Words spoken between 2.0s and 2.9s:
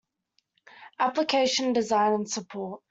and support.